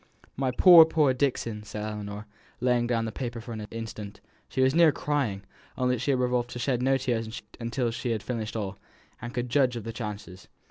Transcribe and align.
"My 0.35 0.49
poor, 0.49 0.83
poor 0.83 1.13
Dixon!" 1.13 1.61
said 1.61 1.83
Ellinor, 1.83 2.25
laying 2.59 2.87
down 2.87 3.05
the 3.05 3.11
paper 3.11 3.39
for 3.39 3.53
an 3.53 3.67
instant, 3.69 4.17
and 4.23 4.27
she 4.49 4.61
was 4.61 4.73
near 4.73 4.91
crying, 4.91 5.43
only 5.77 5.99
she 5.99 6.09
had 6.09 6.19
resolved 6.19 6.49
to 6.49 6.57
shed 6.57 6.81
no 6.81 6.97
tears 6.97 7.43
till 7.69 7.91
she 7.91 8.09
had 8.09 8.23
finished 8.23 8.55
all, 8.55 8.79
and 9.21 9.31
could 9.31 9.47
judge 9.51 9.75
of 9.75 9.83
the 9.83 9.93
chances. 9.93 10.47